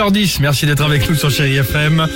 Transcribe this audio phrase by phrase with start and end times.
[0.00, 2.06] 8h10, merci d'être avec nous sur Chéri FM.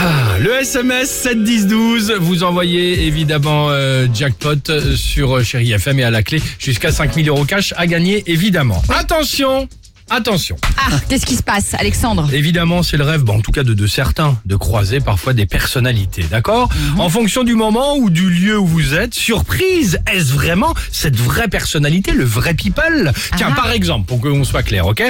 [0.00, 5.72] Ah, le SMS 7 10 12, vous envoyez évidemment euh, jackpot euh, sur euh, Chéri
[5.72, 8.82] FM et à la clé jusqu'à 5000 euros cash à gagner évidemment.
[8.88, 9.68] Attention,
[10.10, 10.56] attention.
[10.76, 13.74] Ah, qu'est-ce qui se passe, Alexandre Évidemment, c'est le rêve, bon, en tout cas de,
[13.74, 18.58] de certains, de croiser parfois des personnalités, d'accord En fonction du moment ou du lieu
[18.58, 23.12] où vous êtes, surprise, est-ce vraiment cette vraie personnalité, le vrai people?
[23.36, 23.54] Tiens, Ah.
[23.56, 25.02] par exemple, pour qu'on soit clair, ok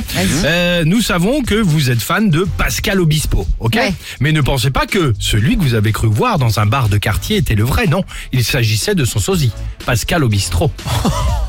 [0.44, 3.92] Euh, Nous savons que vous êtes fan de Pascal Obispo, ok Ouais.
[4.20, 6.96] Mais ne pensez pas que celui que vous avez cru voir dans un bar de
[6.98, 8.04] quartier était le vrai, non.
[8.32, 9.50] Il s'agissait de son sosie,
[9.84, 10.70] Pascal Obistro.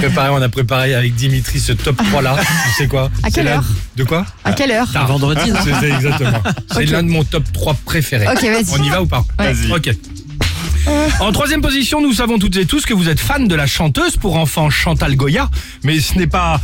[0.00, 2.36] Préparé, on a préparé avec Dimitri ce top 3 là.
[2.66, 3.64] Tu sais quoi À quelle heure
[3.96, 5.06] De quoi À quelle heure Tard.
[5.06, 6.42] vendredi, non C'est exactement.
[6.72, 8.26] C'est l'un de mon top 3 préférés.
[8.28, 8.64] Ok, vas-y.
[8.80, 9.52] On y va ou pas Ouais.
[9.52, 9.72] Vas-y.
[9.72, 9.90] Ok.
[11.20, 14.16] En troisième position, nous savons toutes et tous que vous êtes fan de la chanteuse
[14.16, 15.50] pour enfants Chantal Goya,
[15.82, 16.60] mais ce n'est pas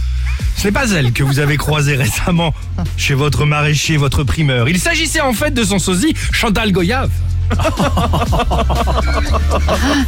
[0.56, 2.55] ce n'est pas elle que vous avez croisée récemment
[2.96, 4.68] chez votre maraîcher, votre primeur.
[4.68, 7.06] Il s'agissait en fait de son sosie Chantal Goya.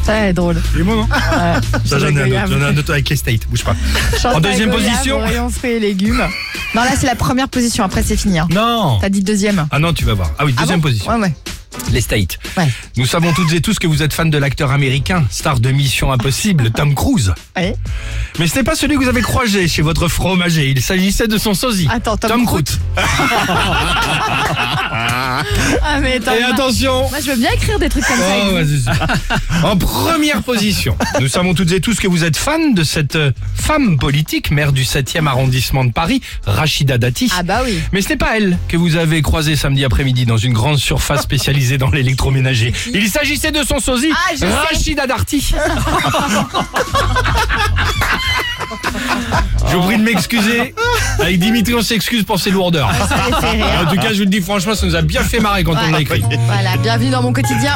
[0.04, 0.60] Ça est drôle.
[0.74, 1.08] Il est bon, non
[1.84, 2.26] Ça, j'en ai un autre.
[2.26, 2.50] Goyave.
[2.52, 3.48] J'en ai un autre avec K-State.
[3.48, 3.74] Bouge pas.
[4.32, 6.24] En deuxième position Rayon fruits et légumes.
[6.74, 7.84] Non, là, c'est la première position.
[7.84, 8.38] Après, c'est fini.
[8.38, 8.48] hein.
[8.50, 8.98] Non.
[9.00, 9.66] T'as dit deuxième.
[9.70, 10.30] Ah non, tu vas voir.
[10.38, 11.12] Ah oui, Ah deuxième position.
[11.12, 11.34] Ouais, ouais.
[11.92, 12.38] Les States.
[12.56, 12.68] Ouais.
[12.96, 16.12] Nous savons toutes et tous que vous êtes fan de l'acteur américain, star de Mission
[16.12, 17.32] Impossible, Tom Cruise.
[17.56, 17.74] Ouais.
[18.38, 20.70] Mais ce n'est pas celui que vous avez croisé chez votre fromager.
[20.70, 21.88] Il s'agissait de son sosie.
[21.91, 22.78] Attends, Tom Croûte.
[25.86, 26.16] Ah, mais.
[26.16, 28.36] Et attention Moi, je veux bien écrire des trucs comme ça.
[28.48, 28.84] Oh, vas-y.
[29.64, 33.32] En première position, nous savons toutes et tous que vous êtes fan de cette euh,
[33.54, 37.30] femme politique, maire du 7e arrondissement de Paris, Rachida Dati.
[37.36, 37.78] Ah, bah oui.
[37.92, 41.22] Mais ce n'est pas elle que vous avez croisée samedi après-midi dans une grande surface
[41.22, 42.72] spécialisée dans l'électroménager.
[42.92, 44.47] Il s'agissait de son sosie, Ah.
[44.70, 45.55] Rachida Darty.
[49.69, 50.75] Je vous prie de m'excuser.
[51.19, 52.91] Avec Dimitri, on s'excuse pour ses lourdeurs.
[53.08, 53.66] Ça les fait rire.
[53.86, 55.75] En tout cas, je vous le dis franchement, ça nous a bien fait marrer quand
[55.75, 56.22] on l'a écrit.
[56.47, 57.72] Voilà, bienvenue dans mon quotidien.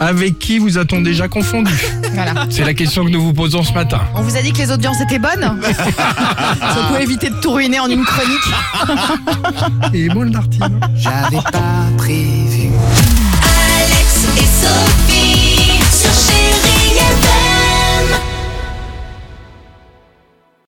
[0.00, 1.72] Avec qui vous a-t-on déjà confondu
[2.14, 2.46] Voilà.
[2.50, 4.00] C'est la question que nous vous posons ce matin.
[4.14, 5.60] On vous a dit que les audiences étaient bonnes
[6.90, 8.40] peut éviter de tout ruiner en une chronique.
[9.94, 10.58] Et bon le Darty.
[10.96, 12.70] J'avais pas prévu.
[13.42, 15.19] Alex et Sophie.